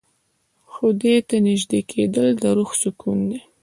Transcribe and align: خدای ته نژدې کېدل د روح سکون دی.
خدای 0.73 1.17
ته 1.27 1.35
نژدې 1.47 1.79
کېدل 1.91 2.27
د 2.41 2.43
روح 2.57 2.71
سکون 2.81 3.19
دی. 3.29 3.39